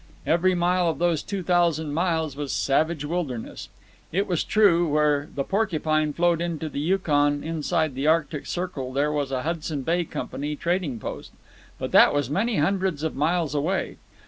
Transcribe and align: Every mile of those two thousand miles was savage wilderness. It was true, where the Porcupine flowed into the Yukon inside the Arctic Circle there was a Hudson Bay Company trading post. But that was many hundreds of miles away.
Every 0.25 0.55
mile 0.55 0.89
of 0.89 0.97
those 0.97 1.21
two 1.21 1.43
thousand 1.43 1.93
miles 1.93 2.35
was 2.35 2.51
savage 2.51 3.05
wilderness. 3.05 3.69
It 4.11 4.25
was 4.25 4.43
true, 4.43 4.87
where 4.87 5.29
the 5.35 5.43
Porcupine 5.43 6.13
flowed 6.13 6.41
into 6.41 6.69
the 6.69 6.79
Yukon 6.79 7.43
inside 7.43 7.93
the 7.93 8.07
Arctic 8.07 8.47
Circle 8.47 8.93
there 8.93 9.11
was 9.11 9.31
a 9.31 9.43
Hudson 9.43 9.83
Bay 9.83 10.03
Company 10.05 10.55
trading 10.55 10.99
post. 10.99 11.33
But 11.77 11.91
that 11.91 12.15
was 12.15 12.31
many 12.31 12.55
hundreds 12.57 13.03
of 13.03 13.15
miles 13.15 13.53
away. 13.53 13.97